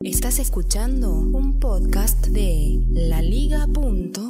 [0.00, 4.24] Estás escuchando un podcast de laliga.fm.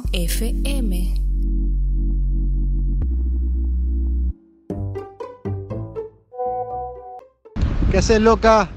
[7.91, 8.69] ¿Qué haces, loca?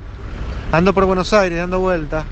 [0.72, 2.26] Ando por Buenos Aires, dando vuelta.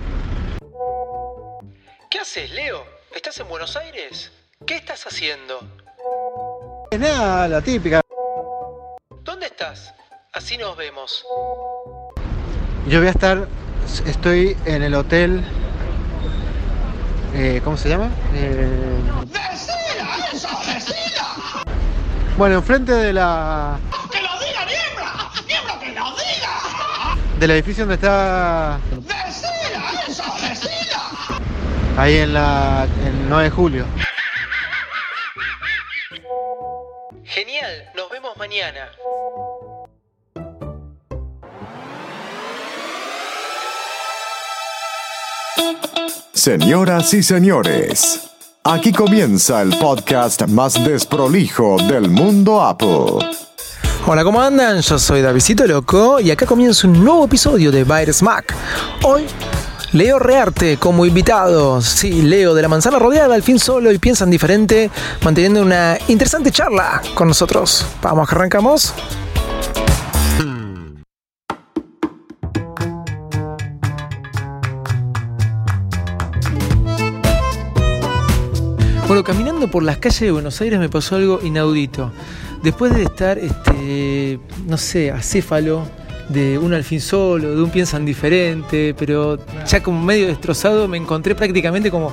[2.11, 2.85] ¿Qué haces, Leo?
[3.15, 4.33] ¿Estás en Buenos Aires?
[4.67, 5.61] ¿Qué estás haciendo?
[6.91, 8.01] Es nada, la típica.
[9.23, 9.95] ¿Dónde estás?
[10.33, 11.25] Así nos vemos.
[12.89, 13.49] Yo voy a estar,
[14.07, 15.43] estoy en el hotel,
[17.35, 18.11] eh, ¿cómo se llama?
[18.35, 19.01] Eh,
[20.33, 21.65] eso, decila!
[22.37, 23.79] bueno, enfrente de la,
[24.11, 25.31] ¡Que lo diga Niebla!
[25.47, 27.39] ¡Niebla que lo diga!
[27.39, 28.79] del edificio donde está
[31.97, 33.85] ahí en la, en 9 de julio.
[37.25, 38.89] Genial, nos vemos mañana.
[46.47, 48.21] Señoras y señores,
[48.63, 53.19] aquí comienza el podcast más desprolijo del mundo Apple.
[54.07, 54.81] Hola, ¿cómo andan?
[54.81, 58.55] Yo soy Davidito Loco y acá comienza un nuevo episodio de Virus Mac.
[59.03, 59.27] Hoy,
[59.91, 61.83] Leo Rearte como invitado.
[61.83, 64.89] Sí, Leo de la manzana rodeada, al fin solo y piensan diferente,
[65.25, 67.85] manteniendo una interesante charla con nosotros.
[68.01, 68.95] Vamos, que arrancamos.
[79.07, 82.13] Bueno, caminando por las calles de Buenos Aires me pasó algo inaudito.
[82.63, 85.87] Después de estar, este, no sé, acéfalo
[86.29, 91.37] de un alfín solo, de un piensan diferente, pero ya como medio destrozado, me encontré
[91.37, 92.13] prácticamente como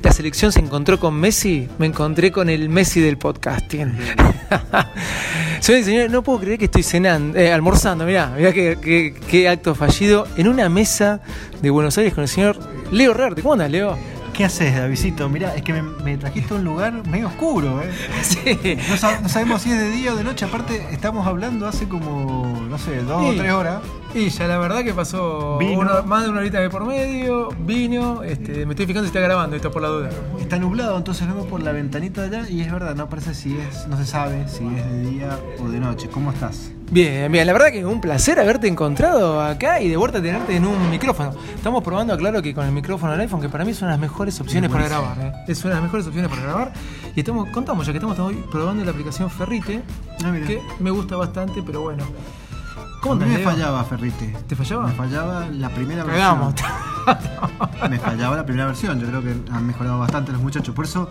[0.00, 3.92] la selección se encontró con Messi, me encontré con el Messi del podcasting.
[5.60, 9.74] Señores, no puedo creer que estoy cenando, eh, almorzando, mirá, mirá qué, qué- qué acto
[9.74, 11.20] fallido, en una mesa
[11.60, 12.56] de Buenos Aires con el señor
[12.92, 13.42] Leo Rearte.
[13.42, 13.98] ¿Cómo andas, Leo?
[14.36, 15.28] ¿Qué haces, Davidito?
[15.30, 17.90] Mirá, es que me, me trajiste a un lugar medio oscuro, ¿eh?
[18.22, 18.76] Sí.
[18.88, 21.88] No, sab- no sabemos si es de día o de noche, aparte estamos hablando hace
[21.88, 23.80] como, no sé, dos o tres horas.
[24.14, 28.22] Y ya la verdad que pasó una- más de una horita de por medio, vino,
[28.22, 30.08] este, me estoy fijando si está grabando esto por la duda.
[30.40, 33.58] Está nublado, entonces vemos por la ventanita de allá y es verdad, no parece si
[33.58, 36.08] es, no se sabe si es de día o de noche.
[36.08, 36.70] ¿Cómo estás?
[36.90, 40.64] Bien, bien, la verdad que un placer haberte encontrado acá y de vuelta tenerte en
[40.66, 41.32] un micrófono.
[41.54, 43.94] Estamos probando, aclaro, que con el micrófono del iPhone, que para mí es una de
[43.94, 45.18] las mejores opciones para grabar.
[45.20, 45.32] ¿eh?
[45.48, 46.72] Es una de las mejores opciones para grabar.
[47.14, 49.82] Y estamos, contamos ya que estamos hoy probando la aplicación Ferrite,
[50.24, 52.04] Ah, que me gusta bastante, pero bueno.
[53.00, 54.34] ¿Cómo a mí me fallaba Ferrite.
[54.46, 54.88] ¿Te fallaba?
[54.88, 56.54] Me fallaba la primera Cagamos.
[56.54, 57.90] versión.
[57.90, 59.00] me fallaba la primera versión.
[59.00, 60.74] Yo creo que han mejorado bastante los muchachos.
[60.74, 61.08] Por eso,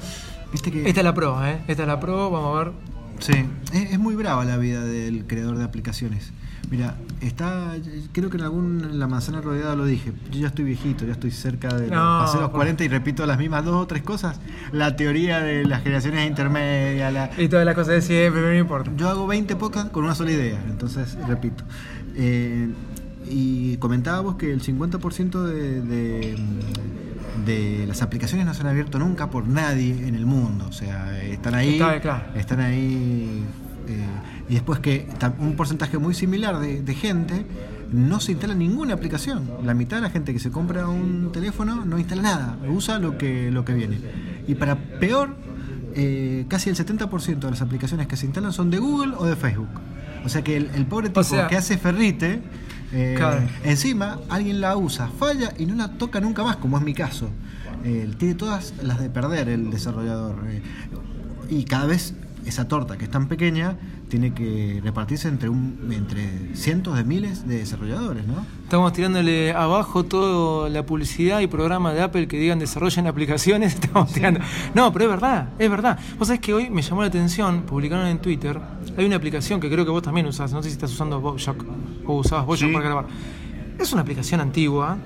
[0.52, 0.88] viste que.
[0.88, 1.62] Esta es la pro, ¿eh?
[1.68, 2.74] Esta es la pro, vamos a ver.
[3.20, 6.34] Sí, es, es muy brava la vida del creador de aplicaciones.
[6.72, 7.76] Mira, está,
[8.12, 10.12] creo que en algún la manzana rodeada lo dije.
[10.32, 13.26] Yo ya estoy viejito, ya estoy cerca de No, pasé los por- 40 y repito
[13.26, 14.40] las mismas dos o tres cosas.
[14.72, 18.92] La teoría de las generaciones intermedias, la, Y todas las cosas de siempre, no importa.
[18.98, 21.64] yo hago 20 podcasts con una sola idea, entonces repito.
[22.16, 22.70] Eh,
[23.30, 26.36] y comentábamos que el 50% de, de,
[27.46, 30.66] de las aplicaciones no se han abierto nunca por nadie en el mundo.
[30.68, 31.74] O sea, están ahí.
[31.74, 32.24] Está, claro.
[32.36, 33.44] Están ahí.
[33.88, 34.06] Eh,
[34.50, 35.08] y después que
[35.40, 37.46] un porcentaje muy similar de, de gente
[37.92, 39.50] no se instala ninguna aplicación.
[39.64, 43.18] La mitad de la gente que se compra un teléfono no instala nada, usa lo
[43.18, 44.00] que, lo que viene.
[44.48, 45.36] Y para peor,
[45.96, 49.36] eh, casi el 70% de las aplicaciones que se instalan son de Google o de
[49.36, 49.70] Facebook.
[50.26, 52.42] O sea que el, el pobre tipo sea- que hace ferrite,
[52.92, 53.42] eh, Claro.
[53.64, 57.30] encima alguien la usa, falla y no la toca nunca más, como es mi caso.
[57.84, 60.36] Eh, tiene todas las de perder el desarrollador.
[61.50, 62.16] y cada vez
[62.46, 63.76] esa torta que es tan pequeña
[64.08, 68.46] tiene que repartirse entre, un, entre cientos de miles de desarrolladores, ¿no?
[68.64, 73.74] Estamos tirándole abajo toda la publicidad y programa de Apple que digan desarrollen aplicaciones.
[73.82, 74.40] Estamos tirando.
[74.74, 76.00] No, pero es verdad, es verdad.
[76.20, 78.60] Vos sabés que hoy me llamó la atención, publicaron en Twitter,
[78.98, 81.64] hay una aplicación que creo que vos también usás, no sé si estás usando Bojack
[82.06, 82.68] o usabas Sí.
[82.68, 83.06] para grabar.
[83.80, 84.98] Es una aplicación antigua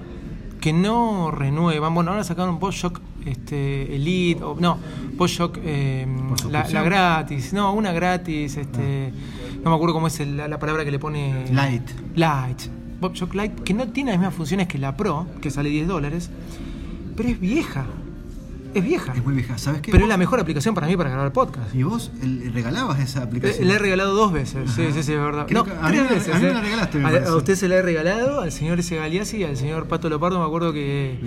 [0.60, 1.94] que no renuevan.
[1.94, 4.78] Bueno, ahora sacaron Bojack este, Elite, o no,
[5.16, 6.06] Bojack eh,
[6.50, 9.12] la, la gratis, no, una gratis, este,
[9.64, 11.46] no me acuerdo cómo es el- la, la palabra que le pone.
[11.52, 11.90] Light.
[12.16, 12.62] Light.
[13.00, 16.30] PopShock Lite, que no tiene las mismas funciones que la Pro, que sale 10 dólares,
[17.16, 17.86] pero es vieja.
[18.74, 19.14] Es vieja.
[19.16, 19.58] Es muy vieja.
[19.58, 19.92] ¿Sabes qué?
[19.92, 21.74] Pero es la mejor aplicación para mí para grabar podcast.
[21.74, 23.68] Y vos el- regalabas esa aplicación.
[23.68, 24.94] Le he regalado dos veces, sí, Ajá.
[24.94, 25.46] sí, sí, es verdad.
[25.48, 26.36] Creo no, a mí tres veces.
[26.36, 26.54] a mí me eh.
[26.54, 28.96] la regalaste, me A- usted se la he regalado, al señor S.
[28.96, 31.18] Galeazzi y al señor Pato Leopardo, me acuerdo que,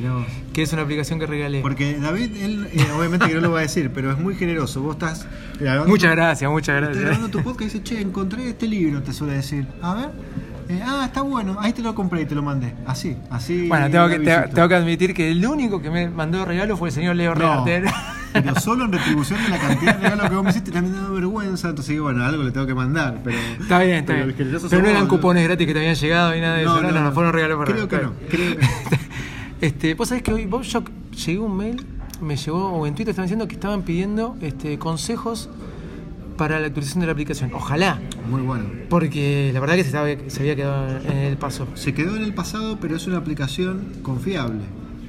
[0.52, 1.62] que es una aplicación que regalé.
[1.62, 4.80] Porque David, él, eh, obviamente que no lo va a decir, pero es muy generoso.
[4.82, 5.26] Vos estás
[5.58, 5.88] grabando.
[5.88, 7.04] Muchas gracias, muchas Estás gracias.
[7.04, 9.66] grabando tu podcast y dice, che, encontré este libro, te suele decir.
[9.82, 10.10] A ver.
[10.72, 11.56] Eh, ah, está bueno.
[11.60, 12.74] Ahí te lo compré y te lo mandé.
[12.86, 13.68] Así, así.
[13.68, 16.88] Bueno, tengo que, te- tengo que admitir que el único que me mandó regalo fue
[16.88, 17.90] el señor Leo No, pero
[18.60, 21.08] solo en retribución de la cantidad de regalos que vos me hiciste también me da
[21.10, 23.38] vergüenza, entonces bueno, algo le tengo que mandar, pero...
[23.60, 24.58] Está bien, está pero bien.
[24.70, 26.80] Pero no eran cupones gratis que te habían llegado y nada de eso.
[26.82, 28.66] No, no, no, fueron regalos para Creo que no, creo que.
[29.60, 30.90] Este, vos sabés que hoy Bob Shock
[31.24, 31.86] llegó un mail,
[32.20, 35.48] me llegó, o en Twitter estaban diciendo que estaban pidiendo este, consejos
[36.36, 37.50] para la actualización de la aplicación.
[37.54, 38.64] Ojalá, Muy bueno.
[38.88, 39.96] porque la verdad que se,
[40.40, 41.66] había quedado en el paso.
[41.74, 44.60] Se quedó en el pasado, pero es una aplicación confiable.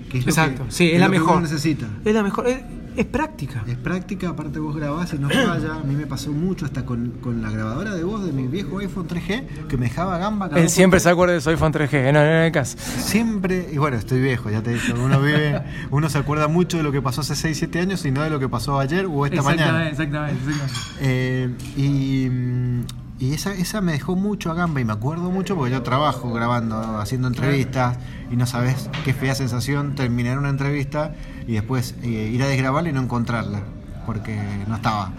[0.09, 1.33] Que es lo Exacto, que- sí, es, es la lo que mejor.
[1.37, 1.87] uno necesita.
[2.05, 2.59] Es la mejor, es,
[2.95, 3.63] es práctica.
[3.67, 5.75] Es práctica, aparte vos grabás y no falla.
[5.75, 8.79] A mí me pasó mucho hasta con, con la grabadora de voz de mi viejo
[8.79, 10.49] iPhone 3G que me dejaba gamba.
[10.49, 12.77] cada Él siempre se acuerda de su iPhone 3G, no, no, no, el caso.
[12.77, 15.03] Siempre, y bueno, estoy viejo, ya te digo.
[15.03, 15.61] Uno vive,
[15.91, 18.29] uno se acuerda mucho de lo que pasó hace 6, 7 años y no de
[18.29, 19.89] lo que pasó ayer o esta mañana.
[19.89, 20.73] exactamente, exactamente.
[21.01, 25.55] Eh, y mm, y esa, esa me dejó mucho a gamba y me acuerdo mucho
[25.55, 27.97] porque yo trabajo grabando, haciendo entrevistas
[28.31, 31.13] y no sabes qué fea sensación terminar una entrevista
[31.47, 33.61] y después eh, ir a desgrabarla y no encontrarla
[34.05, 34.37] porque
[34.67, 35.11] no estaba.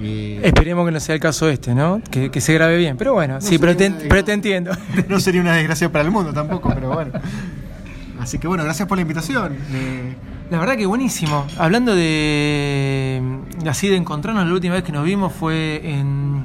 [0.00, 2.00] Y Esperemos que no sea el caso este, ¿no?
[2.10, 2.96] Que, que se grabe bien.
[2.96, 4.72] Pero bueno, sí, pero te, pero te entiendo.
[5.08, 7.12] no sería una desgracia para el mundo tampoco, pero bueno.
[8.18, 9.56] Así que bueno, gracias por la invitación.
[9.72, 10.14] Eh,
[10.50, 11.46] La verdad que buenísimo.
[11.58, 13.20] Hablando de
[13.66, 16.44] así de encontrarnos, la última vez que nos vimos fue en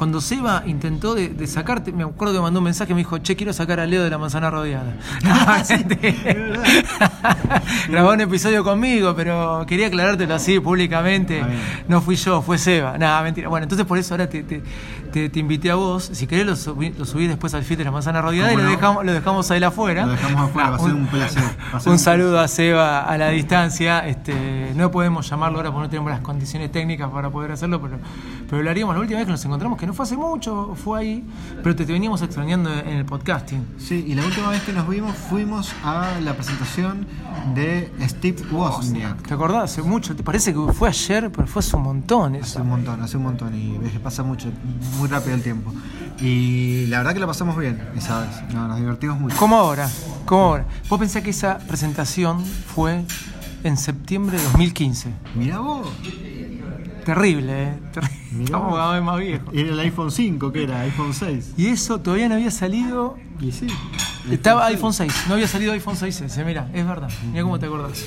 [0.00, 3.36] cuando Seba intentó de, de sacarte, me acuerdo que mandó un mensaje, me dijo, che,
[3.36, 4.94] quiero sacar a Leo de la manzana rodeada.
[7.88, 11.42] Grabó un episodio conmigo, pero quería aclarártelo así públicamente.
[11.86, 12.96] No fui yo, fue Seba.
[12.96, 13.50] Nada, mentira.
[13.50, 14.62] Bueno, entonces por eso ahora te, te,
[15.12, 16.08] te- te invité a vos.
[16.14, 18.64] Si querés lo subí, lo subí después al feed de la manzana rodeada y ¿Cómo
[18.64, 20.06] lo dejamos, lo dejamos ahí afuera.
[20.06, 21.42] Lo dejamos afuera, va a ser un placer,
[21.84, 24.06] un saludo a Seba a la distancia.
[24.06, 27.98] Este, no podemos llamarlo ahora porque no tenemos las condiciones técnicas para poder hacerlo, pero,
[28.48, 31.00] pero lo haríamos la última vez que nos encontramos, que no fue hace mucho, fue
[31.00, 31.24] ahí,
[31.62, 33.64] pero te, te veníamos extrañando en el podcasting.
[33.78, 37.06] sí, y la última vez que nos vimos fuimos a la presentación
[37.54, 39.22] de Steve Wozniak.
[39.26, 39.64] ¿Te acordás?
[39.64, 42.62] Hace mucho, te parece que fue ayer, pero fue hace un montón Hace eso.
[42.62, 44.48] un montón, hace un montón y pasa mucho,
[44.98, 45.72] muy rápido el tiempo.
[46.20, 49.36] Y la verdad que la pasamos bien esa vez, no, nos divertimos mucho.
[49.38, 49.88] ¿Cómo ahora?
[50.26, 50.66] ¿Cómo ahora?
[50.88, 53.04] Vos pensás que esa presentación fue
[53.64, 55.10] en septiembre de 2015.
[55.34, 55.88] Mirá vos,
[57.04, 57.72] Terrible, ¿eh?
[57.92, 58.44] Terrible.
[58.44, 59.48] Estamos cada vez más viejos.
[59.52, 61.54] era el iPhone 5 que era, iPhone 6.
[61.56, 63.66] Y eso todavía no había salido Y sí.
[64.30, 68.04] Estaba iPhone 6, no había salido iPhone 6S, mira, es verdad, mira cómo te acordás.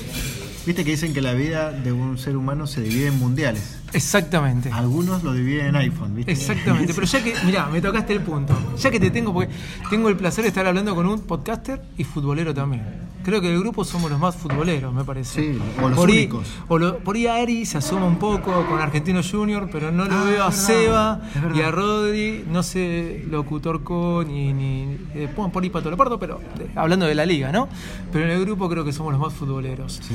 [0.64, 3.82] Viste que dicen que la vida de un ser humano se divide en mundiales.
[3.94, 4.70] Exactamente.
[4.72, 6.32] Algunos lo dividen en iPhone, ¿viste?
[6.32, 8.54] Exactamente, pero ya que, mira, me tocaste el punto.
[8.78, 9.50] Ya que te tengo, porque
[9.90, 12.82] tengo el placer de estar hablando con un podcaster y futbolero también.
[13.24, 15.54] Creo que del grupo somos los más futboleros, me parece.
[15.54, 16.28] Sí, o los por ahí-
[16.68, 20.14] o lo- por ahí Ari se asoma un poco con Argentino Junior, pero no lo
[20.14, 21.22] Ah, veo a Seba
[21.54, 26.18] y a Rodri, no sé, locutor con ni, ni eh, bueno, por ahí Pato Lepardo,
[26.18, 27.66] pero eh, hablando de la liga, ¿no?
[28.12, 30.00] Pero en el grupo creo que somos los más futboleros.
[30.02, 30.14] Sí.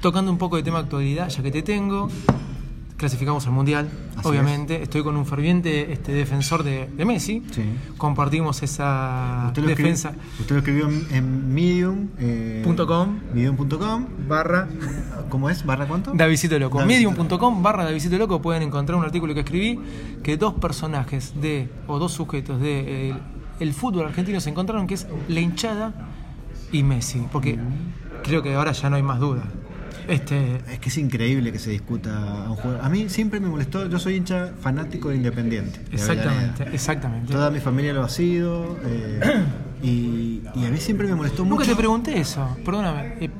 [0.00, 2.08] Tocando un poco de tema actualidad, ya que te tengo,
[2.96, 4.82] clasificamos al Mundial, Así obviamente.
[4.82, 7.42] Estoy con un ferviente este, defensor de, de Messi.
[7.50, 7.62] Sí.
[7.98, 10.12] Compartimos esa Usted lo, escribió, defensa.
[10.40, 12.08] usted lo escribió en, en Medium.
[12.18, 12.62] eh.
[13.34, 14.06] Medium.com.
[14.28, 14.68] Barra
[15.28, 15.64] ¿Cómo es?
[15.66, 16.12] ¿Barra cuánto?
[16.14, 16.84] Davidito Loco.
[16.84, 19.78] Medium.com barra Davidito Loco pueden encontrar un artículo que escribí
[20.22, 23.14] que dos personajes de, o dos sujetos de eh,
[23.60, 25.92] el fútbol argentino se encontraron, que es la hinchada
[26.72, 27.26] y Messi.
[27.32, 27.58] Porque
[28.22, 29.42] creo que ahora ya no hay más duda.
[30.08, 32.80] Este, Es que es increíble que se discuta a un jugador.
[32.84, 35.78] A mí siempre me molestó, yo soy hincha fanático de Independiente.
[35.78, 36.74] de exactamente, Avellaneda.
[36.74, 37.32] exactamente.
[37.32, 38.78] Toda mi familia lo ha sido.
[38.84, 39.44] eh,
[39.82, 41.70] y, y a mí siempre me molestó Nunca mucho.
[41.70, 43.14] te pregunté eso, perdóname.
[43.20, 43.30] eh,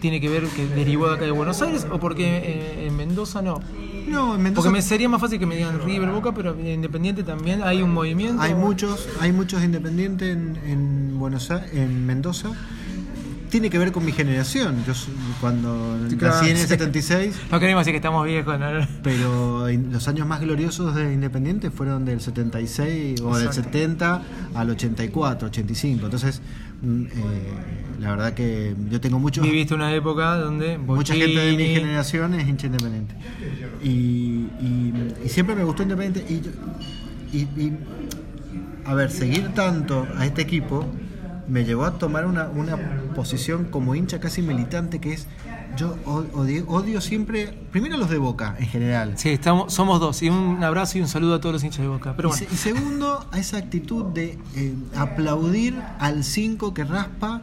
[0.00, 3.40] ¿Tiene que ver que derivó de acá de Buenos Aires o porque eh, en Mendoza
[3.40, 3.60] no?
[4.08, 6.66] No, en Mendoza Porque me sería más fácil que me digan River Boca, pero en
[6.66, 8.42] Independiente también hay un movimiento.
[8.42, 12.50] hay muchos, hay muchos independientes en, en Buenos Aires, en Mendoza.
[13.52, 14.82] Tiene que ver con mi generación.
[14.86, 14.94] Yo
[15.38, 16.68] cuando claro, nací en el sí.
[16.68, 18.66] 76, No queremos decir que estamos viejos, ¿no?
[19.02, 23.70] pero los años más gloriosos de Independiente fueron del 76 o del Exacto.
[23.70, 24.22] 70
[24.54, 26.04] al 84, 85.
[26.06, 26.40] Entonces,
[26.80, 27.08] mm, eh,
[28.00, 32.32] la verdad que yo tengo muchos Viviste una época donde Mucha gente de mi generación
[32.32, 33.14] es hincha independiente.
[33.84, 36.24] Y, y- y siempre me gustó independiente.
[36.32, 37.72] Y- y
[38.86, 40.86] a ver, seguir tanto a este equipo
[41.48, 42.76] me llevó a tomar una, una
[43.14, 45.26] posición como hincha casi militante que es
[45.76, 49.14] yo odio, odio siempre, primero a los de Boca en general.
[49.16, 50.22] Sí, estamos, somos dos.
[50.22, 52.14] Y un abrazo y un saludo a todos los hinchas de Boca.
[52.16, 56.84] Pero y, bueno, se- y segundo, a esa actitud de eh, aplaudir al 5 que
[56.84, 57.40] raspa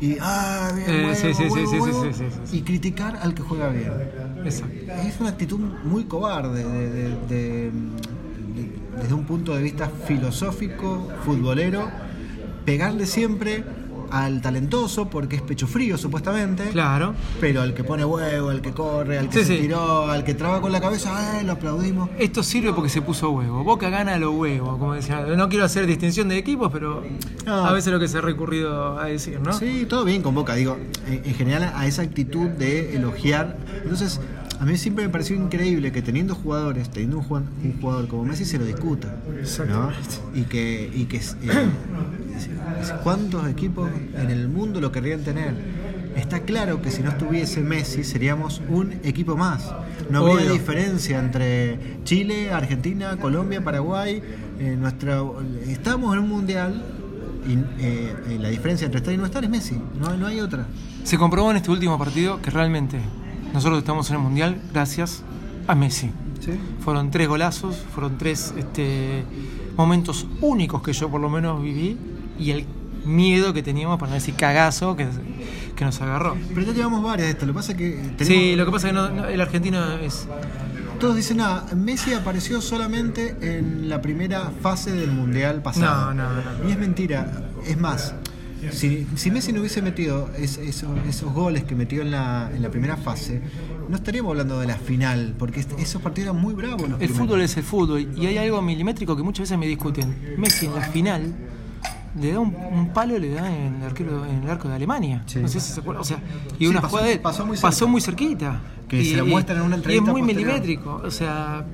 [0.00, 2.56] y, ah, bien, Eh, huevo, sí, sí, sí, huevo, sí, sí, huevo", sí, sí, sí.
[2.58, 3.92] y criticar al que juega bien.
[4.44, 4.74] exacto.
[5.06, 11.08] Es una actitud muy cobarde de- de- de- de- desde un punto de vista filosófico,
[11.24, 11.90] futbolero,
[12.64, 13.64] pegarle siempre
[14.10, 17.14] al talentoso porque es pecho frío supuestamente, Claro.
[17.40, 19.62] pero al que pone huevo, al que corre, al que Sí, se sí.
[19.62, 21.44] tiró, al que traba con la cabeza, ¡eh!
[21.44, 22.10] lo aplaudimos.
[22.18, 23.64] Esto sirve porque se puso huevo.
[23.64, 25.22] Boca gana los huevos, como decía.
[25.34, 27.02] No quiero hacer distinción de equipos, pero
[27.46, 27.64] No.
[27.66, 29.54] a veces es lo que se ha recurrido a decir, ¿no?
[29.54, 30.76] Sí, todo bien con Boca, digo,
[31.08, 33.56] en, en general a esa actitud de elogiar.
[33.82, 34.20] Entonces,
[34.60, 37.24] a mí siempre me pareció increíble que teniendo jugadores, teniendo un,
[37.80, 39.16] jugador como Messi, se lo discuta.
[39.66, 39.90] ¿no?
[40.38, 41.22] Y que, y que eh,
[43.02, 45.54] ¿cuántos equipos en el mundo lo querrían tener?
[46.16, 49.72] Está claro que si no estuviese Messi seríamos un equipo más.
[50.10, 50.52] No habría Obvio.
[50.52, 54.22] diferencia entre Chile, Argentina, Colombia, Paraguay.
[54.58, 55.22] Eh, nuestra,
[55.66, 56.84] estamos en un mundial
[57.48, 59.80] y eh, eh, la diferencia entre estar y no estar es Messi.
[59.98, 60.66] No, no hay otra.
[61.02, 62.98] Se comprobó en este último partido que realmente
[63.52, 65.22] nosotros estamos en el Mundial gracias
[65.66, 66.10] a Messi.
[66.80, 69.24] Fueron tres golazos, fueron tres este,
[69.76, 71.96] momentos únicos que yo por lo menos viví
[72.38, 72.66] y el
[73.04, 75.06] miedo que teníamos, para no decir cagazo, que,
[75.76, 76.36] que nos agarró.
[76.54, 77.46] Pero ya llevamos varias de estas.
[77.48, 79.40] Lo que pasa es que tenemos- Sí, lo que pasa es que no- no, el
[79.40, 80.28] argentino es...
[81.00, 86.14] todos dicen, ah, Messi apareció solamente en la primera fase del mundial pasado.
[86.14, 86.68] No, no, no.
[86.68, 87.48] Y es mentira.
[87.66, 88.14] Es más,
[88.70, 92.62] si, si Messi no hubiese metido es- esos, esos goles que metió en la, en
[92.62, 93.42] la primera fase,
[93.88, 96.82] no estaríamos hablando de la final, porque esos partidos eran muy bravos.
[96.84, 97.18] El primeros.
[97.18, 100.36] fútbol es el fútbol y hay algo milimétrico que muchas veces me discuten.
[100.38, 101.34] Messi en la final
[102.20, 105.22] le da un, un palo le da en el, arquero, en el arco de Alemania.
[105.26, 105.38] Sí.
[105.40, 106.02] No sé si se acuerdan.
[106.02, 106.18] O sea,
[106.58, 107.86] y Sí, una pasó- jugada de- pasó muy cerca.
[107.86, 108.60] muy cerquita.
[108.88, 110.46] Que y, se lo muestran en una y entrevista es muy posterior.
[110.52, 111.00] milimétrico.
[111.04, 111.64] O sea,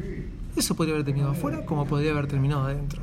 [0.57, 3.03] eso podría haber terminado afuera como podría haber terminado adentro.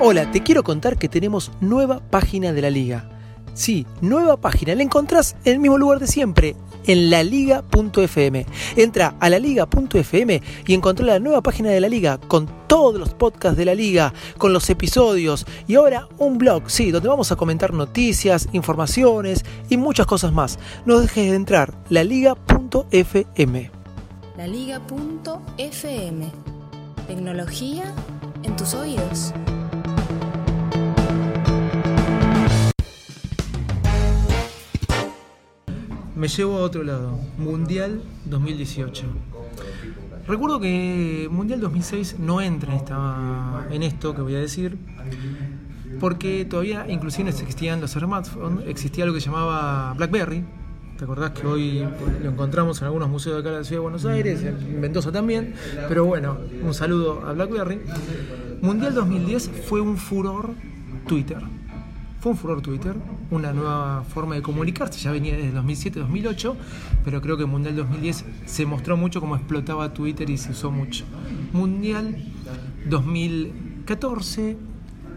[0.00, 3.08] Hola, te quiero contar que tenemos nueva página de la liga.
[3.54, 4.74] Sí, nueva página.
[4.74, 6.56] La encontrás en el mismo lugar de siempre,
[6.86, 8.46] en laliga.fm.
[8.76, 13.58] Entra a laliga.fm y encontrá la nueva página de la liga con todos los podcasts
[13.58, 17.72] de la liga, con los episodios y ahora un blog, sí, donde vamos a comentar
[17.74, 20.58] noticias, informaciones y muchas cosas más.
[20.86, 23.70] No dejes de entrar, laliga.fm.
[24.36, 26.30] laliga.fm.
[27.06, 27.92] Tecnología
[28.42, 29.34] en tus oídos.
[36.22, 37.18] Me llevo a otro lado.
[37.36, 39.06] Mundial 2018.
[40.28, 44.78] Recuerdo que Mundial 2006 no entra en, esta, en esto que voy a decir,
[45.98, 50.44] porque todavía inclusive existían los smartphones, existía lo que se llamaba BlackBerry.
[50.96, 51.84] ¿Te acordás que hoy
[52.22, 55.10] lo encontramos en algunos museos de acá de la ciudad de Buenos Aires, en Mendoza
[55.10, 55.54] también?
[55.88, 57.80] Pero bueno, un saludo a BlackBerry.
[58.60, 60.54] Mundial 2010 fue un furor
[61.08, 61.42] Twitter.
[62.22, 62.94] Fue un furor Twitter,
[63.32, 66.54] una nueva forma de comunicarse, ya venía desde 2007-2008,
[67.04, 71.04] pero creo que Mundial 2010 se mostró mucho cómo explotaba Twitter y se usó mucho.
[71.52, 72.16] Mundial
[72.88, 74.56] 2014,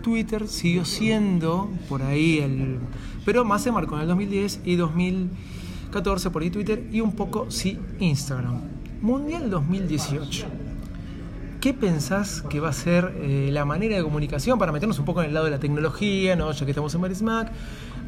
[0.02, 2.80] Twitter siguió siendo por ahí el...
[3.24, 7.52] pero más se marcó en el 2010 y 2014 por ahí Twitter y un poco
[7.52, 8.62] sí Instagram.
[9.04, 10.65] Mundial 2018.
[11.66, 15.24] ¿Qué pensás que va a ser eh, la manera de comunicación para meternos un poco
[15.24, 16.52] en el lado de la tecnología, ¿no?
[16.52, 17.52] ya que estamos en Marismac?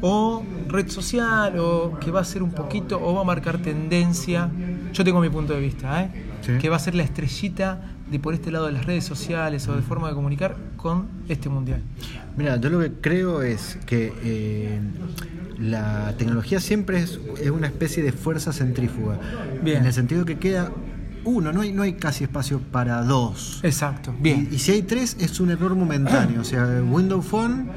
[0.00, 1.58] ¿O red social?
[1.58, 4.48] ¿O que va a ser un poquito, o va a marcar tendencia?
[4.92, 6.10] Yo tengo mi punto de vista, ¿eh?
[6.42, 6.52] Sí.
[6.60, 9.74] Que va a ser la estrellita de por este lado de las redes sociales o
[9.74, 11.82] de forma de comunicar con este mundial.
[12.36, 14.78] Mira, yo lo que creo es que eh,
[15.58, 19.18] la tecnología siempre es, es una especie de fuerza centrífuga.
[19.64, 19.78] Bien.
[19.78, 20.70] En el sentido que queda
[21.24, 23.60] uno, no hay, no hay casi espacio para dos.
[23.62, 24.48] Exacto, bien.
[24.50, 26.40] Y, y si hay tres, es un error momentáneo.
[26.40, 27.68] O sea, Windows Phone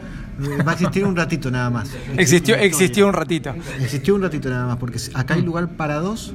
[0.42, 1.90] eh, va a existir un ratito nada más.
[2.18, 3.54] Existió, existió un ratito.
[3.80, 6.34] Existió un ratito nada más, porque acá hay lugar para dos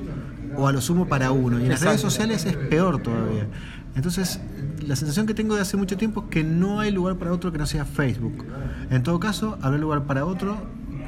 [0.57, 1.59] o a lo sumo para uno.
[1.59, 3.47] Y en las redes sociales es peor todavía.
[3.95, 4.41] Entonces,
[4.87, 7.51] la sensación que tengo de hace mucho tiempo es que no hay lugar para otro
[7.53, 8.45] que no sea Facebook.
[8.91, 10.57] En todo caso, habrá lugar para otro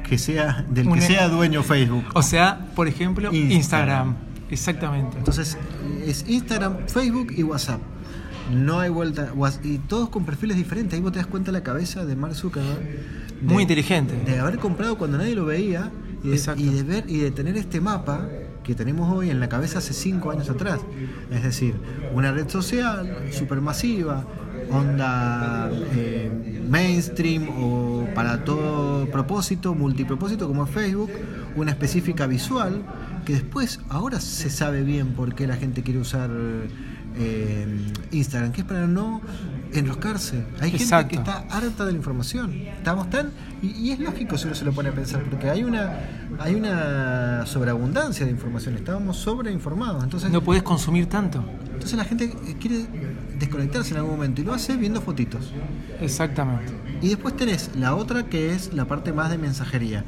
[0.03, 2.03] que sea del que Un- sea dueño Facebook.
[2.15, 3.51] O sea, por ejemplo, Instagram.
[3.59, 4.15] Instagram.
[4.49, 5.17] Exactamente.
[5.17, 5.57] Entonces,
[6.05, 7.79] es Instagram, Facebook y WhatsApp.
[8.53, 9.31] No hay vuelta.
[9.63, 10.95] Y todos con perfiles diferentes.
[10.95, 12.79] Ahí vos te das cuenta la cabeza de Mark Zuckerberg.
[12.79, 14.15] de- Muy inteligente.
[14.25, 15.91] De haber comprado cuando nadie lo veía
[16.23, 16.61] y de, Exacto.
[16.61, 18.27] y de ver y de tener este mapa
[18.63, 20.79] que tenemos hoy en la cabeza hace cinco años atrás.
[21.31, 21.75] Es decir,
[22.13, 24.25] una red social supermasiva,
[24.71, 31.09] onda eh, mainstream o para todo propósito, multipropósito como es Facebook,
[31.55, 32.83] una específica visual,
[33.29, 36.31] que después ahora se sabe bien por qué la gente quiere usar
[37.15, 39.21] eh, Instagram, que es para no
[39.71, 40.45] enroscarse.
[40.59, 41.11] Hay Exacto.
[41.11, 42.51] gente que está harta de la información.
[42.51, 43.29] Estamos tan.
[43.61, 45.99] Y, y es lógico si uno se lo pone a pensar, porque hay una
[46.39, 48.73] hay una sobreabundancia de información.
[48.73, 50.03] Estábamos sobreinformados.
[50.03, 51.45] Entonces, No podés consumir tanto.
[51.71, 52.87] entonces la gente eh, quiere
[53.37, 55.51] desconectarse en algún momento y lo hace viendo fotitos.
[56.01, 56.73] Exactamente.
[57.01, 60.03] Y después tenés la otra que es la parte más de mensajería.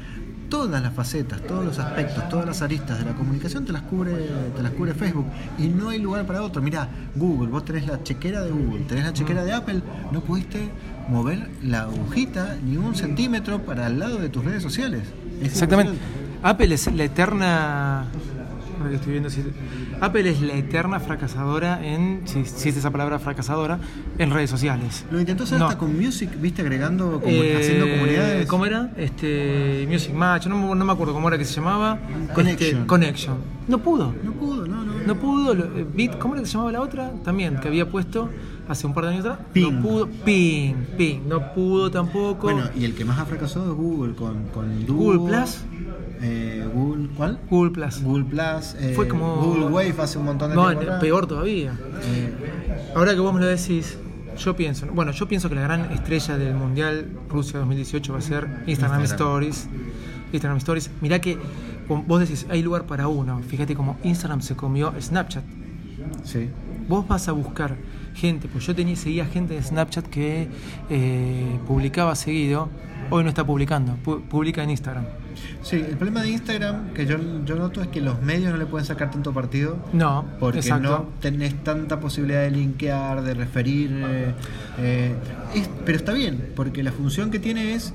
[0.52, 4.12] Todas las facetas, todos los aspectos, todas las aristas de la comunicación te las cubre,
[4.54, 5.24] te las cubre Facebook
[5.56, 6.60] y no hay lugar para otro.
[6.60, 9.80] Mirá, Google, vos tenés la chequera de Google, tenés la chequera de Apple,
[10.10, 10.68] no pudiste
[11.08, 15.04] mover la agujita ni un centímetro para el lado de tus redes sociales.
[15.40, 15.94] Es Exactamente.
[16.42, 18.04] Apple es la eterna.
[18.82, 19.42] Ahora que estoy viendo si-
[20.00, 22.22] Apple es la eterna fracasadora en.
[22.24, 23.78] Si, es esa palabra fracasadora,
[24.18, 25.04] en redes sociales.
[25.10, 25.66] Lo intentó hacer No.
[25.66, 28.46] hasta con Music, viste, agregando, como, Eh, haciendo comunidades.
[28.46, 28.92] ¿Cómo era?
[28.96, 31.98] Este, Music Match, no, me- no me acuerdo cómo era que se llamaba.
[32.34, 32.70] Connection.
[32.76, 33.36] Este, Connection.
[33.68, 34.12] No pudo.
[34.24, 34.92] No pudo, no, no.
[35.06, 35.52] No pudo.
[35.54, 37.12] eh, Bit, ¿Cómo era que se llamaba la otra?
[37.24, 38.28] También, que había puesto
[38.68, 39.46] hace un par de años atrás.
[39.52, 39.72] Ping.
[39.72, 40.08] No pudo.
[40.24, 41.20] Ping, Ping.
[41.28, 42.42] No pudo tampoco.
[42.50, 45.58] Bueno, y el que más ha fracasado es Google con, con Duo, Google Plus.
[46.22, 47.38] eh, Google, ¿cuál?
[47.50, 48.02] Google Plus.
[48.02, 48.74] Google Plus.
[48.78, 49.36] eh, Fue como.
[49.36, 50.82] Google Wave hace un montón de No, tiempo.
[50.82, 51.00] atrás.
[51.00, 51.72] peor todavía.
[52.04, 52.32] Eh,
[52.94, 53.96] Ahora que vos me lo decís,
[54.38, 58.22] yo pienso, bueno, yo pienso que la gran estrella del Mundial Rusia 2018 va a
[58.22, 59.02] ser Instagram, Instagram.
[59.04, 59.68] Stories.
[60.32, 60.90] Instagram Stories.
[61.00, 61.38] Mirá que
[61.88, 63.40] vos decís, hay lugar para uno.
[63.46, 65.44] Fíjate cómo Instagram se comió Snapchat.
[66.24, 66.48] sí.
[66.88, 67.76] Vos vas a buscar
[68.14, 70.48] gente, pues yo tenía, seguía gente de Snapchat que
[70.90, 72.68] eh, publicaba seguido,
[73.10, 75.04] hoy no está publicando, pu- publica en Instagram.
[75.62, 78.66] Sí, el problema de Instagram que yo, yo noto es que los medios no le
[78.66, 79.76] pueden sacar tanto partido.
[79.92, 80.88] No, Porque exacto.
[80.88, 83.90] no tenés tanta posibilidad de linkear, de referir.
[84.04, 84.34] eh,
[84.78, 85.14] eh,
[85.54, 87.92] es- pero está bien, porque la función que tiene es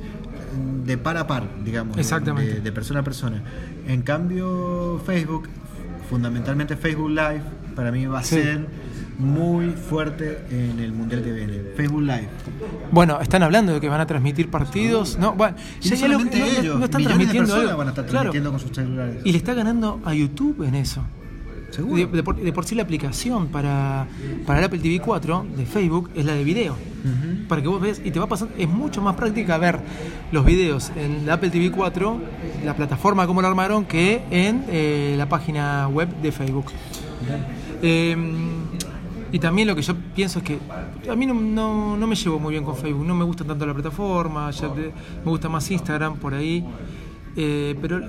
[0.86, 1.98] de par a par, digamos.
[1.98, 2.56] Exactamente.
[2.56, 3.44] De, de persona a persona.
[3.88, 5.48] En cambio, Facebook,
[6.10, 7.42] fundamentalmente Facebook Live,
[7.76, 8.36] para mí va a Sí.
[8.36, 8.66] ser
[9.20, 11.54] muy fuerte en el mundial que viene.
[11.76, 12.28] Facebook Live.
[12.92, 15.18] Bueno, están hablando de que van a transmitir partidos.
[15.18, 17.56] No, bueno, Y ya- no ya lo- solamente no- no- ellos, no están de transmitiendo
[17.56, 17.78] algo.
[17.78, 18.32] van a estar Claro.
[18.32, 19.18] transmitiendo con sus celulares.
[19.24, 21.04] Y le está ganando a YouTube en eso.
[21.72, 21.98] Seguro.
[21.98, 24.08] De, de por, de por sí la aplicación para,
[24.46, 26.76] para el Apple TV 4 de Facebook es la de video.
[27.50, 29.80] Para que vos veas y te va pasando, es mucho más práctica ver
[30.32, 32.20] los videos en la Apple TV 4,
[32.66, 36.68] la plataforma como lo armaron, que en eh, la página web de Facebook.
[37.82, 38.16] Eh,
[39.32, 40.60] y también lo que yo pienso es que
[41.10, 41.34] a mí no,
[41.98, 45.30] no- me llevo muy bien con Facebook, no me gusta tanto la plataforma, ya me
[45.30, 46.64] gusta más Instagram por ahí,
[47.36, 48.02] eh, pero,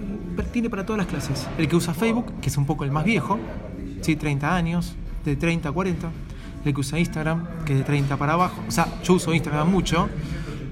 [0.52, 1.46] tiene para todas las clases.
[1.58, 3.38] El que usa Facebook, que es un poco el más viejo,
[4.00, 4.16] ¿sí?
[4.16, 6.08] 30 años, de 30 a 40,
[6.64, 9.70] el que usa Instagram, que es de 30 para abajo, o sea, yo uso Instagram
[9.70, 10.08] mucho,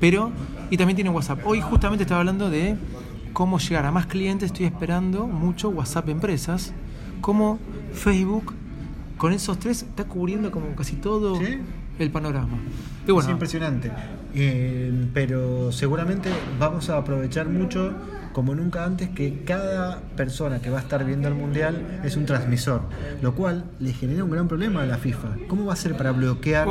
[0.01, 0.31] pero,
[0.71, 1.41] y también tiene WhatsApp.
[1.45, 2.77] Hoy justamente estaba hablando de
[3.33, 6.73] cómo llegar a más clientes, estoy esperando mucho WhatsApp Empresas,
[7.21, 7.59] como
[7.93, 8.55] Facebook,
[9.17, 11.59] con esos tres está cubriendo como casi todo Sí.
[11.99, 12.59] el panorama.
[13.07, 13.91] Y Es impresionante.
[14.35, 17.95] Eh, pero seguramente vamos a aprovechar mucho,
[18.33, 22.27] como nunca antes, que cada persona que va a estar viendo el mundial es un
[22.27, 22.83] transmisor,
[23.23, 25.29] lo cual le genera un gran problema a la FIFA.
[25.49, 26.69] ¿Cómo va a ser para bloquear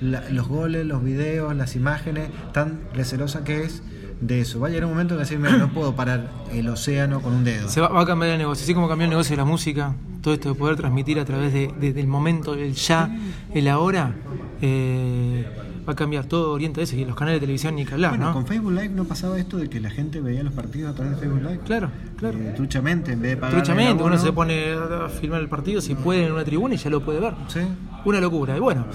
[0.00, 3.82] la- los goles, los videos, las imágenes, tan recelosa que es
[4.22, 4.58] de eso?
[4.60, 7.34] Va a llegar un momento en que decir, "Mira, no puedo parar el océano con
[7.34, 7.68] un dedo.
[7.68, 9.94] se va, va a cambiar el negocio, así como cambió el negocio de la música,
[10.22, 13.10] todo esto de poder transmitir a través de- de- del momento, el ya,
[13.52, 14.14] el ahora,
[14.60, 15.44] eh,
[15.88, 18.10] va a cambiar, todo orienta a eso, y los canales de televisión ni que hablar,
[18.12, 18.32] Bueno, ¿no?
[18.34, 21.14] con Facebook Live no pasaba esto de que la gente veía los partidos a través
[21.14, 21.60] de Facebook Live.
[21.66, 22.38] Claro, claro.
[22.38, 23.56] Eh, truchamente, en vez de pagar.
[23.56, 26.88] Truchamente, uno se pone a filmar el partido, si puede en una tribuna y ya
[26.90, 27.34] lo puede ver.
[27.48, 27.60] Sí.
[28.04, 28.56] Una locura.
[28.56, 28.86] Y bueno,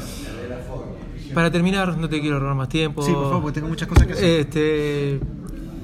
[1.38, 3.04] para terminar, no te quiero robar más tiempo.
[3.04, 4.39] Sí, por favor, porque tengo muchas cosas que hacer.
[4.39, 5.19] Este,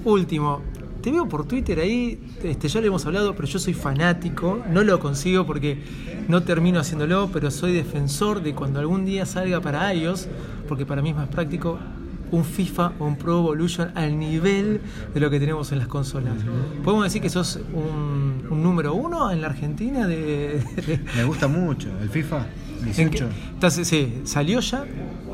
[0.03, 0.61] último,
[0.99, 4.83] te veo por Twitter ahí, este, ya lo hemos hablado, pero yo soy fanático, no
[4.83, 5.77] lo consigo porque
[6.27, 10.27] no termino haciéndolo, pero soy defensor de cuando algún día salga para iOS,
[10.67, 11.77] porque para mí es más práctico
[12.33, 14.81] un FIFA o un Pro Evolution al nivel
[15.13, 16.33] de lo que tenemos en las consolas.
[16.83, 20.63] ¿Podemos decir que sos un, un número uno en la Argentina de...
[20.87, 21.89] de- Me gusta mucho.
[22.01, 22.37] El FIFA
[22.81, 23.25] en qué- 18.
[23.53, 24.83] Entonces, sí, ¿salió ya?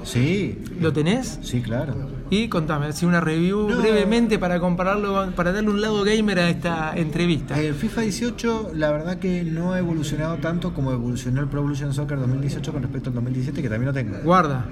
[0.03, 1.39] Sí, ¿Lo tenés?
[1.41, 1.93] sí, claro.
[2.29, 3.77] Y contame, así una review No.
[3.79, 7.59] brevemente para compararlo, para darle un lado gamer a esta entrevista.
[7.59, 11.93] El FIFA 18, la verdad que no ha evolucionado tanto como evolucionó el Pro Evolution
[11.93, 14.17] Soccer 2018 con respecto al 2017, que también lo tengo.
[14.23, 14.65] Guarda,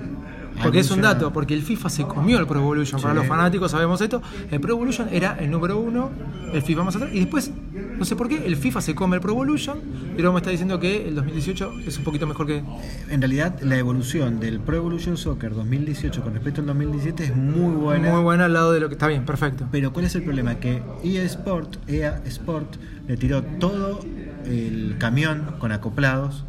[0.61, 3.01] Porque es un dato, porque el FIFA se comió el Pro Evolution.
[3.01, 4.21] Para los fanáticos sabemos esto.
[4.51, 6.09] El Pro Evolution era el número uno,
[6.53, 7.11] el FIFA más atrás.
[7.13, 7.51] Y después,
[7.97, 9.79] no sé por qué, el FIFA se come el Pro Evolution.
[10.17, 12.63] Y luego me está diciendo que el 2018 es un poquito mejor que.
[13.09, 17.75] En realidad, la evolución del Pro Evolution Soccer 2018 con respecto al 2017 es muy
[17.75, 18.11] buena.
[18.11, 19.67] Muy buena al lado de lo que está bien, perfecto.
[19.71, 20.55] Pero ¿cuál es el problema?
[20.55, 22.75] Que EA Sport, EA Sport
[23.07, 23.99] le tiró todo
[24.45, 26.45] el camión con acoplados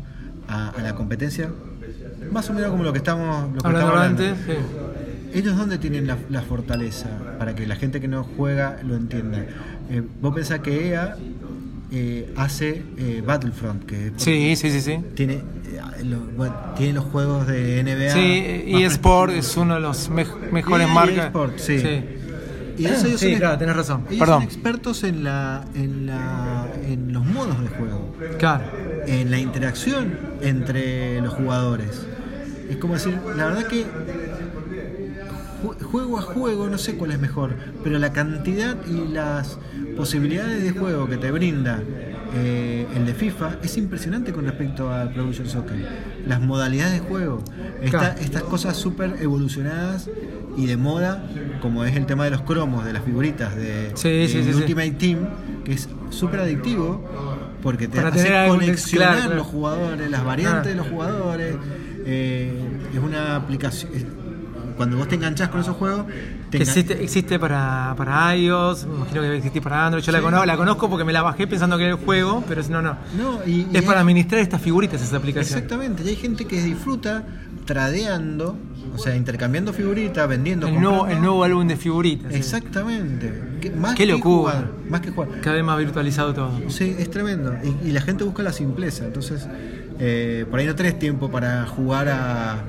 [0.49, 1.51] a, a la competencia,
[2.31, 4.25] más o menos como lo que estamos, lo que Hablando hablando.
[4.25, 4.53] antes, sí.
[5.39, 7.09] ¿Ellos dónde tienen la, la fortaleza?
[7.39, 9.45] Para que la gente que no juega lo entienda.
[9.91, 11.17] Eh, vos pensás que EA
[11.91, 14.99] eh, hace eh, Battlefront, que Sí, sí, sí, sí.
[15.15, 15.43] tiene,
[16.05, 18.11] lo- bueno, tiene los juegos de NBA.
[18.11, 21.33] Sí, eSport es uno de los mej- mejores y marcas.
[21.57, 21.83] sí.
[22.79, 24.05] Y eso ellos Sí, son- claro, tenés razón.
[24.09, 24.35] Ellos Perdón.
[24.41, 28.65] son expertos en la, en la en los modos de juego, Claro.
[29.07, 32.07] en la interacción entre los jugadores.
[32.71, 33.85] Es como decir, la verdad que
[35.63, 39.59] ju- juego a juego, no sé cuál es mejor, pero la cantidad y las
[39.97, 41.83] posibilidades de juego que te brinda
[42.35, 45.77] eh, el de FIFA es impresionante con respecto al Pro Evolution Soccer.
[46.27, 47.43] Las modalidades de juego,
[47.83, 50.09] esta- estas cosas súper evolucionadas
[50.57, 51.25] y de moda,
[51.63, 54.53] como es el tema de los cromos, de las figuritas de, Sí, de sí, sí,
[54.53, 54.59] sí.
[54.59, 55.19] Ultimate Team,
[55.65, 57.05] que es súper adictivo
[57.63, 58.59] porque te hace claro,
[58.91, 59.35] claro.
[59.35, 60.69] los jugadores, las variantes Ah.
[60.71, 61.57] de los jugadores.
[62.11, 62.53] eh,
[62.95, 63.93] es una aplicación.
[64.79, 66.07] Cuando vos te enganchás con esos juegos,
[66.49, 70.03] te Que existe, existe para, para iOS, me imagino que existir para Android.
[70.03, 72.63] Yo la, conozco, la conozco porque me la bajé pensando que era el juego, pero
[72.63, 72.97] si no, no.
[73.19, 75.59] No, y- y es hay- para administrar estas figuritas esa aplicación.
[75.59, 77.25] Exactamente, y hay gente que disfruta
[77.67, 78.57] tradeando,
[78.95, 80.67] o sea, intercambiando figuritas, vendiendo.
[80.69, 82.33] El nuevo, el nuevo álbum de figuritas.
[82.33, 83.31] Exactamente.
[83.61, 84.53] Que- más Qué que locura.
[84.55, 85.29] jugar, más que jugar.
[85.43, 86.51] Cada vez más virtualizado todo.
[86.69, 87.55] Sí, es tremendo.
[87.85, 89.05] Y, y la gente busca la simpleza.
[89.05, 89.47] Entonces,
[90.01, 92.65] eh, por ahí no tenés tiempo para jugar a,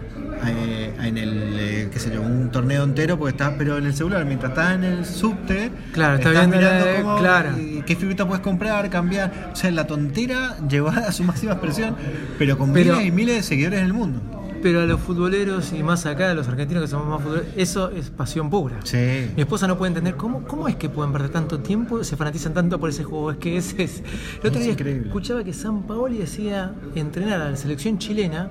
[0.47, 3.93] eh, en el, eh, qué sé yo, un torneo entero, porque estás, pero en el
[3.93, 7.49] celular, mientras estás en el subte, Claro, está estás viendo mirando la- cómo, claro.
[7.85, 9.51] qué figurita puedes comprar, cambiar.
[9.53, 11.95] O sea, la tontera llevada a su máxima expresión,
[12.37, 14.21] pero con Pero- miles y miles de seguidores en el mundo.
[14.61, 17.91] Pero a los futboleros y más acá, a los argentinos que somos más futboleros, eso
[17.91, 18.75] es pasión pura.
[18.83, 19.31] Sí.
[19.37, 22.53] Mi esposa no puede entender cómo, cómo es que pueden perder tanto tiempo, se fanatizan
[22.53, 23.31] tanto por ese juego.
[23.31, 24.03] Es que es, es-
[24.41, 25.07] El otro Es día increíble.
[25.07, 28.49] escuchaba que San Paoli decía entrenar a la selección chilena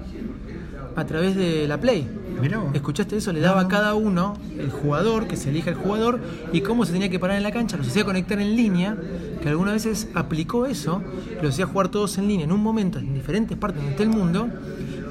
[1.00, 2.06] a través de la Play.
[2.40, 2.70] Mirá vos.
[2.74, 3.32] ¿Escuchaste eso?
[3.32, 6.20] Le daba a cada uno, el jugador, que se elija el jugador,
[6.52, 8.96] y cómo se tenía que parar en la cancha, los hacía conectar en línea,
[9.42, 11.02] que algunas veces aplicó eso,
[11.42, 14.48] los hacía jugar todos en línea en un momento en diferentes partes de el mundo,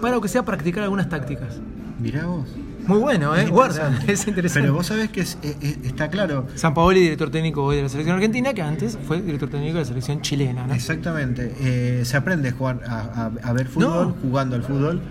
[0.01, 1.55] para que sea practicar algunas tácticas.
[1.99, 2.47] Mirá vos.
[2.85, 3.41] Muy bueno, ¿eh?
[3.43, 4.13] Es Guarda, interesante.
[4.13, 4.61] es interesante.
[4.67, 6.45] Pero vos sabés que es- es- es- está claro.
[6.55, 9.79] San Paoli, director técnico hoy de la selección argentina, que antes fue director técnico de
[9.81, 10.73] la selección chilena, ¿no?
[10.73, 11.53] Exactamente.
[11.59, 12.99] Eh, se aprende a jugar a,
[13.43, 14.15] a- a ver fútbol No.
[14.21, 15.01] jugando al fútbol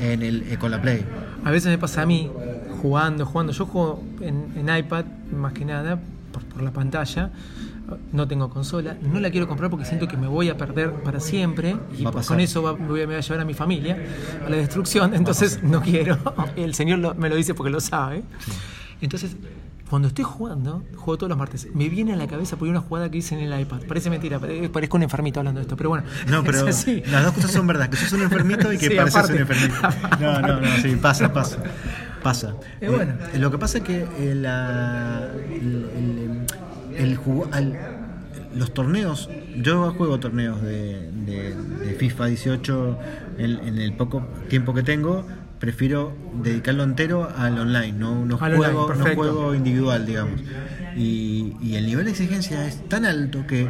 [0.00, 1.04] en el, eh, con la Play.
[1.44, 2.30] A veces me pasa a mí,
[2.80, 3.52] jugando, jugando.
[3.52, 6.00] Yo juego en, en iPad, más que nada,
[6.32, 7.30] por, por la pantalla.
[8.12, 11.20] No tengo consola, no la quiero comprar porque siento que me voy a perder para
[11.20, 13.52] siempre y pues con eso va- me voy a me voy a llevar a mi
[13.52, 13.98] familia
[14.46, 16.16] a la destrucción, entonces no quiero.
[16.56, 18.22] El Señor lo- me lo dice porque lo sabe.
[19.02, 19.36] Entonces,
[19.92, 23.10] cuando estoy jugando, juego todos los martes, me viene a la cabeza por una jugada
[23.10, 23.82] que hice en el iPad.
[23.86, 26.04] Parece mentira, pare- parezco un enfermito hablando de esto, pero bueno.
[26.28, 27.02] No, pero es así.
[27.10, 29.34] las dos cosas son verdad, que sos un enfermito y que Sí, pareces aparte.
[29.34, 29.74] un enfermito.
[30.18, 31.58] No, no, no, sí, pasa, pasa.
[32.22, 32.54] Pasa.
[32.80, 33.12] Es bueno.
[33.34, 36.46] Eh, lo que pasa es que eh, la- el,
[36.96, 37.18] el- el
[37.52, 37.78] al-
[38.56, 39.28] los torneos,
[39.58, 42.98] yo juego torneos de, de- de FIFA 18
[43.36, 45.26] en, en el poco tiempo que tengo,
[45.62, 50.40] prefiero dedicarlo entero al online, no, no, Al juego, online, no juego individual, digamos.
[50.96, 53.68] Y, y el nivel de exigencia es tan alto que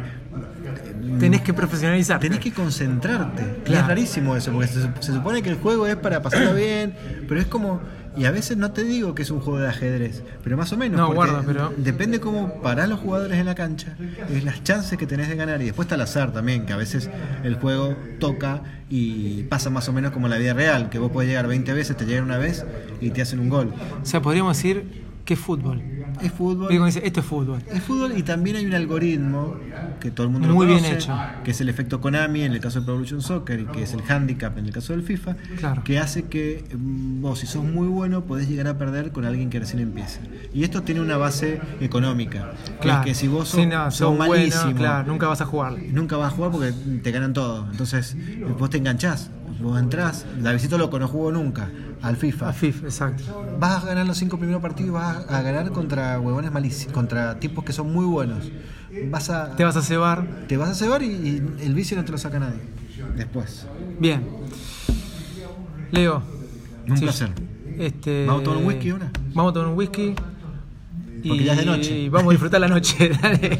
[1.19, 2.19] Tenés que profesionalizar.
[2.19, 3.43] Tenés que concentrarte.
[3.43, 3.81] Y Claro.
[3.81, 6.95] es rarísimo eso, porque se, se supone que el juego es para pasarlo bien,
[7.27, 7.79] pero es como.
[8.15, 10.77] Y a veces no te digo que es un juego de ajedrez, pero más o
[10.77, 10.99] menos.
[10.99, 13.95] No, guarda, pero- Depende cómo parás los jugadores en la cancha,
[14.31, 15.61] es las chances que tenés de ganar.
[15.61, 17.09] Y después está el azar también, que a veces
[17.43, 21.29] el juego toca y pasa más o menos como la vida real, que vos podés
[21.29, 22.65] llegar 20 veces, te llegan una vez
[23.01, 23.73] y te hacen un gol.
[24.01, 25.81] O sea, podríamos decir que es fútbol.
[26.21, 26.67] Es fútbol.
[26.71, 27.59] Y como dice, esto es fútbol.
[27.71, 29.55] Es fútbol y también hay un algoritmo
[30.01, 31.17] que todo el mundo Muy lo bien conoce, hecho.
[31.45, 33.93] que es el efecto Konami en el caso de Pro Evolution Soccer y que es
[33.93, 35.83] el handicap en el caso del FIFA, Claro.
[35.85, 39.49] que hace que mm, vos si sos muy bueno podés llegar a perder con alguien
[39.49, 40.19] que recién empieza.
[40.53, 42.99] Y esto tiene una base económica, que Claro.
[43.01, 45.45] es que si vos sos, Sí, no, sos sos bueno, malísimo, claro, nunca vas a
[45.45, 45.77] jugar.
[45.91, 47.65] nunca vas a jugar porque te ganan todo.
[47.71, 48.17] Entonces
[48.59, 49.29] vos te enganchás,
[49.63, 51.69] vos entrás, Davidito Loco no jugó nunca
[52.01, 52.49] al FIFA.
[52.49, 53.23] A FIFA, exacto.
[53.59, 57.39] Vas a ganar los cinco primeros partidos y vas a ganar contra huevones malísimos, contra
[57.39, 58.51] tipos que son muy buenos.
[59.09, 60.27] Vas a, Te vas a cebar.
[60.47, 62.59] te vas a cebar y, y el vicio no te lo saca nadie.
[63.15, 63.65] Después.
[63.99, 64.23] Bien.
[65.91, 66.21] Leo.
[66.87, 67.29] Un si- placer.
[67.79, 69.11] Este, ¿Vamos a tomar un whisky ahora?
[69.33, 70.13] Vamos a tomar un whisky.
[71.29, 71.97] Porque ya es de noche.
[71.97, 73.09] Y vamos a disfrutar la noche.
[73.21, 73.59] dale.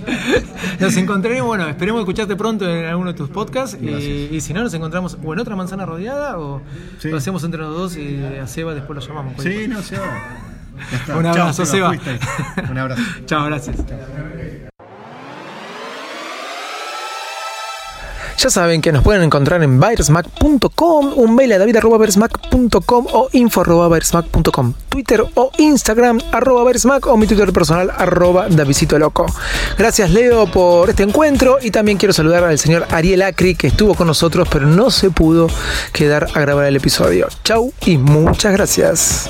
[0.79, 3.77] Nos encontraremos, bueno, esperemos escucharte pronto en alguno de tus podcasts.
[3.81, 4.31] Y, Gracias.
[4.31, 6.61] y si no, nos encontramos o en otra manzana rodeada o
[6.99, 7.09] Sí.
[7.09, 9.41] lo hacemos entre los dos y a Seba después lo llamamos.
[9.41, 10.05] Sí, no, se va.
[10.91, 11.17] Ya está.
[11.17, 11.91] Un abrazo, Chao, Seba.
[12.71, 13.01] Un abrazo.
[13.25, 13.77] Chao, gracias.
[18.37, 25.23] Ya saben que nos pueden encontrar en viresmac.com, un mail a david.viresmac.com o info.viresmac.com, Twitter
[25.35, 29.25] o Instagram arroba viresmac o mi Twitter personal arroba Davidito Loco.
[29.77, 33.95] Gracias Leo por este encuentro y también quiero saludar al señor Ariel Acri que estuvo
[33.95, 35.47] con nosotros pero no se pudo
[35.91, 37.27] quedar a grabar el episodio.
[37.43, 39.29] Chau y muchas gracias.